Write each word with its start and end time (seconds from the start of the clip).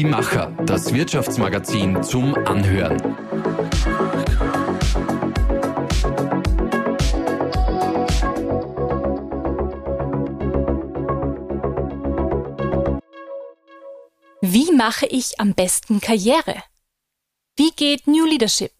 Die 0.00 0.06
Macher, 0.06 0.50
das 0.64 0.94
Wirtschaftsmagazin 0.94 2.02
zum 2.02 2.34
Anhören. 2.34 2.96
Wie 14.40 14.72
mache 14.74 15.04
ich 15.04 15.38
am 15.38 15.52
besten 15.52 16.00
Karriere? 16.00 16.54
Wie 17.58 17.70
geht 17.76 18.06
New 18.06 18.24
Leadership? 18.24 18.72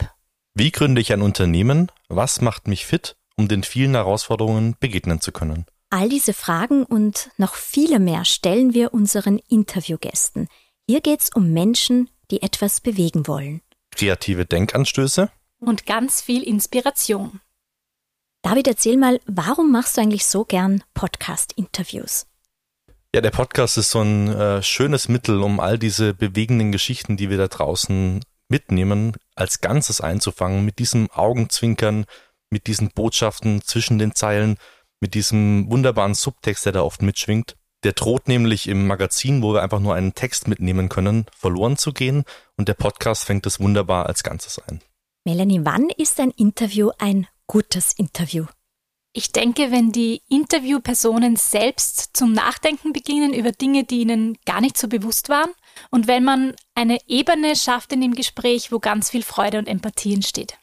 Wie 0.55 0.71
gründe 0.71 1.03
ich 1.03 1.13
ein 1.13 1.21
Unternehmen? 1.21 1.93
Was 2.09 2.41
macht 2.41 2.67
mich 2.67 2.87
fit, 2.87 3.15
um 3.37 3.47
den 3.47 3.63
vielen 3.63 3.93
Herausforderungen 3.93 4.75
begegnen 4.81 5.21
zu 5.21 5.33
können? 5.33 5.67
All 5.91 6.09
diese 6.09 6.33
Fragen 6.33 6.85
und 6.85 7.31
noch 7.37 7.57
viele 7.57 7.99
mehr 7.99 8.25
stellen 8.25 8.73
wir 8.73 8.95
unseren 8.95 9.39
Interviewgästen. 9.51 10.49
Hier 10.91 11.03
geht 11.03 11.21
es 11.21 11.31
um 11.33 11.53
Menschen, 11.53 12.11
die 12.33 12.43
etwas 12.43 12.81
bewegen 12.81 13.29
wollen. 13.29 13.61
Kreative 13.93 14.45
Denkanstöße? 14.45 15.31
Und 15.61 15.87
ganz 15.87 16.21
viel 16.21 16.43
Inspiration. 16.43 17.41
David, 18.43 18.67
erzähl 18.67 18.97
mal, 18.97 19.21
warum 19.25 19.71
machst 19.71 19.97
du 19.97 20.01
eigentlich 20.01 20.27
so 20.27 20.45
gern 20.45 20.83
Podcast-Interviews? 20.95 22.27
Ja, 23.15 23.21
der 23.21 23.31
Podcast 23.31 23.79
ist 23.79 23.93
so 23.93 24.01
ein 24.01 24.35
äh, 24.35 24.65
schönes 24.65 25.09
Mittel, 25.09 25.43
um 25.43 25.61
all 25.61 25.79
diese 25.79 26.13
bewegenden 26.13 26.73
Geschichten, 26.73 27.17
die 27.17 27.31
wir 27.31 27.39
da 27.39 27.47
draußen 27.47 28.25
mitnehmen, 28.49 29.17
als 29.37 29.61
Ganzes 29.61 30.01
einzufangen, 30.01 30.65
mit 30.65 30.81
diesem 30.81 31.09
Augenzwinkern, 31.13 32.05
mit 32.51 32.67
diesen 32.67 32.91
Botschaften 32.91 33.63
zwischen 33.63 34.01
den 34.01 34.17
Zeilen, 34.17 34.57
mit 34.99 35.15
diesem 35.15 35.71
wunderbaren 35.71 36.15
Subtext, 36.15 36.67
der 36.67 36.73
da 36.73 36.83
oft 36.83 37.01
mitschwingt. 37.01 37.55
Der 37.83 37.93
droht 37.93 38.29
nämlich 38.29 38.69
im 38.69 38.87
Magazin, 38.87 39.43
wo 39.43 39.55
wir 39.55 39.63
einfach 39.63 39.81
nur 39.81 39.95
einen 39.95 40.15
Text 40.15 40.49
mitnehmen 40.49 40.89
können, 40.89 41.27
verloren 41.35 41.77
zu 41.79 41.93
gehen 41.93 42.25
und 42.57 42.69
der 42.69 42.75
Podcast 42.75 43.25
fängt 43.25 43.47
es 43.47 43.59
wunderbar 43.59 44.07
als 44.07 44.23
Ganzes 44.23 44.59
ein. 44.59 44.81
Melanie, 45.25 45.61
wann 45.65 45.89
ist 45.97 46.21
ein 46.21 46.31
Interview 46.31 46.91
ein 46.99 47.27
gutes 47.47 47.93
Interview? 47.95 48.47
Ich 49.13 49.33
denke, 49.33 49.73
wenn 49.73 49.91
die 49.91 50.23
Interviewpersonen 50.29 51.35
selbst 51.35 52.11
zum 52.13 52.33
Nachdenken 52.33 52.93
beginnen 52.93 53.35
über 53.35 53.51
Dinge, 53.51 53.85
die 53.85 54.03
ihnen 54.03 54.39
gar 54.47 54.61
nicht 54.61 54.79
so 54.79 54.87
bewusst 54.87 55.29
waren 55.29 55.51
und 55.91 56.07
wenn 56.07 56.23
man 56.23 56.55
eine 56.75 56.99
Ebene 57.09 57.57
schafft 57.57 57.93
in 57.93 58.03
dem 58.03 58.15
Gespräch, 58.15 58.71
wo 58.71 58.79
ganz 58.79 59.11
viel 59.11 59.25
Freude 59.25 59.59
und 59.59 59.67
Empathie 59.67 60.15
entsteht. 60.15 60.59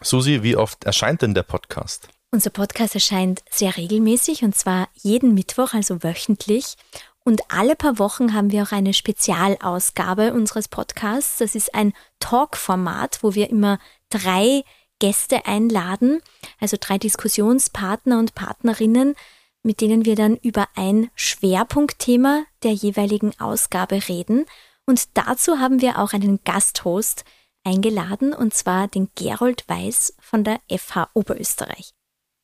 Susi, 0.00 0.42
wie 0.42 0.56
oft 0.56 0.84
erscheint 0.84 1.20
denn 1.20 1.34
der 1.34 1.42
Podcast? 1.42 2.08
Unser 2.34 2.48
Podcast 2.48 2.94
erscheint 2.94 3.42
sehr 3.50 3.76
regelmäßig 3.76 4.42
und 4.42 4.56
zwar 4.56 4.88
jeden 4.94 5.34
Mittwoch, 5.34 5.74
also 5.74 6.02
wöchentlich. 6.02 6.76
Und 7.24 7.42
alle 7.52 7.76
paar 7.76 7.98
Wochen 7.98 8.32
haben 8.32 8.50
wir 8.50 8.62
auch 8.62 8.72
eine 8.72 8.94
Spezialausgabe 8.94 10.32
unseres 10.32 10.66
Podcasts. 10.66 11.36
Das 11.36 11.54
ist 11.54 11.74
ein 11.74 11.92
Talk-Format, 12.20 13.18
wo 13.20 13.34
wir 13.34 13.50
immer 13.50 13.78
drei 14.08 14.64
Gäste 14.98 15.44
einladen, 15.44 16.22
also 16.58 16.78
drei 16.80 16.96
Diskussionspartner 16.96 18.18
und 18.18 18.34
Partnerinnen, 18.34 19.14
mit 19.62 19.82
denen 19.82 20.06
wir 20.06 20.16
dann 20.16 20.36
über 20.36 20.68
ein 20.74 21.10
Schwerpunktthema 21.14 22.44
der 22.62 22.72
jeweiligen 22.72 23.38
Ausgabe 23.40 24.08
reden. 24.08 24.46
Und 24.86 25.18
dazu 25.18 25.58
haben 25.58 25.82
wir 25.82 25.98
auch 25.98 26.14
einen 26.14 26.40
Gasthost 26.44 27.24
eingeladen, 27.62 28.32
und 28.32 28.54
zwar 28.54 28.88
den 28.88 29.10
Gerold 29.16 29.64
Weiß 29.68 30.14
von 30.18 30.44
der 30.44 30.60
FH 30.70 31.10
Oberösterreich. 31.12 31.92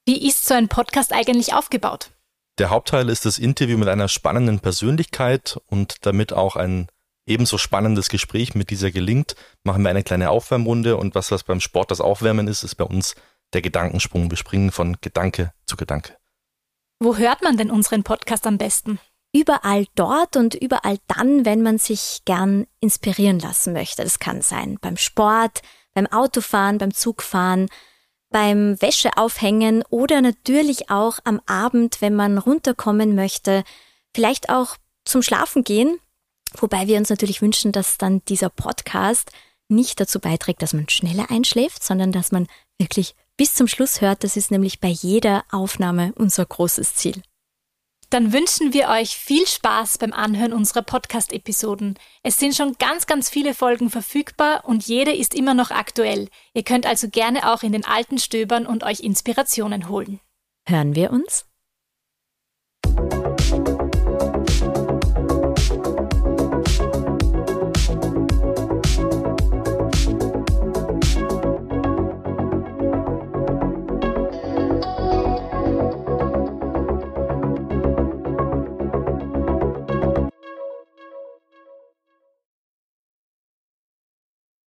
Wie 0.09 0.27
ist 0.27 0.47
so 0.47 0.55
ein 0.55 0.69
Podcast 0.69 1.13
eigentlich 1.13 1.53
aufgebaut? 1.53 2.13
Der 2.57 2.71
Hauptteil 2.71 3.11
ist 3.11 3.27
das 3.27 3.39
Interview 3.39 3.77
mit 3.77 3.89
einer 3.89 4.09
spannenden 4.09 4.59
Persönlichkeit 4.59 5.61
und 5.67 5.97
damit 6.07 6.33
auch 6.33 6.57
ein 6.57 6.89
ebenso 7.27 7.59
spannendes 7.59 8.09
Gespräch 8.09 8.55
mit 8.55 8.71
dieser 8.71 8.91
gelingt, 8.91 9.37
machen 9.65 9.83
wir 9.83 9.91
eine 9.91 10.03
kleine 10.03 10.31
Aufwärmrunde 10.31 10.97
und 10.97 11.15
was 11.15 11.31
was 11.31 11.45
beim 11.45 11.61
Sport 11.61 11.91
das 11.91 12.01
Aufwärmen 12.01 12.49
ist, 12.49 12.63
ist 12.63 12.77
bei 12.77 12.85
uns 12.85 13.17
der 13.53 13.61
Gedankensprung. 13.61 14.31
Wir 14.31 14.39
springen 14.39 14.73
von 14.73 14.97
Gedanke 15.03 15.53
zu 15.67 15.77
Gedanke. 15.77 16.17
Wo 17.01 17.19
hört 17.19 17.43
man 17.43 17.59
denn 17.59 17.71
unseren 17.71 18.03
Podcast 18.03 18.47
am 18.47 18.57
besten? 18.57 19.01
Überall 19.35 19.85
dort 19.95 20.39
und 20.39 20.55
überall 20.55 20.97
dann, 21.07 21.45
wenn 21.45 21.61
man 21.61 21.77
sich 21.77 22.23
gern 22.25 22.67
inspirieren 22.81 23.41
lassen 23.41 23.75
möchte. 23.75 24.05
Das 24.05 24.19
kann 24.19 24.41
sein 24.41 24.79
beim 24.81 24.97
Sport, 24.97 25.61
beim 25.93 26.07
Autofahren, 26.07 26.79
beim 26.79 26.95
Zugfahren, 26.95 27.69
beim 28.31 28.81
Wäscheaufhängen 28.81 29.83
oder 29.91 30.21
natürlich 30.21 30.91
auch 30.91 31.19
am 31.25 31.41
Abend, 31.47 32.01
wenn 32.01 32.15
man 32.15 32.39
runterkommen 32.39 33.15
möchte. 33.15 33.65
Vielleicht 34.15 34.51
auch 34.51 34.77
zum 35.05 35.23
Schlafen 35.23 35.65
gehen, 35.65 35.99
Wobei 36.57 36.87
wir 36.87 36.99
uns 36.99 37.11
natürlich 37.11 37.43
wünschen, 37.43 37.73
dass 37.73 37.99
dann 37.99 38.23
dieser 38.27 38.49
Podcast 38.49 39.31
nicht 39.69 40.01
dazu 40.01 40.19
beiträgt, 40.19 40.63
dass 40.63 40.73
man 40.73 40.89
schneller 40.89 41.31
einschläft, 41.31 41.85
sondern 41.85 42.11
dass 42.13 42.33
man 42.33 42.47
wirklich 42.79 43.15
bis 43.37 43.55
zum 43.55 43.69
Schluss 43.69 44.01
hört. 44.01 44.25
Das 44.25 44.37
ist 44.37 44.51
nämlich 44.51 44.81
bei 44.81 44.89
jeder 44.89 45.45
Aufnahme 45.51 46.13
unser 46.17 46.47
großes 46.47 46.95
Ziel. 46.95 47.23
Dann 48.11 48.33
wünschen 48.33 48.73
wir 48.73 48.89
euch 48.89 49.17
viel 49.17 49.47
Spaß 49.47 49.99
beim 49.99 50.15
Anhören 50.15 50.55
unserer 50.55 50.81
Podcast-Episoden. 50.81 51.99
Es 52.23 52.39
sind 52.39 52.55
schon 52.55 52.77
ganz, 52.79 53.07
ganz 53.07 53.29
viele 53.29 53.53
Folgen 53.53 53.91
verfügbar 53.91 54.65
und 54.65 54.87
jede 54.87 55.15
ist 55.15 55.35
immer 55.35 55.53
noch 55.53 55.71
aktuell. 55.71 56.29
Ihr 56.55 56.63
könnt 56.63 56.87
also 56.87 57.09
gerne 57.11 57.53
auch 57.53 57.63
in 57.63 57.73
den 57.73 57.85
alten 57.85 58.19
stöbern 58.19 58.67
und 58.67 58.83
euch 58.83 59.01
Inspirationen 59.01 59.91
holen. 59.91 60.21
Hören 60.67 60.95
wir 60.95 61.11
uns? 61.11 61.45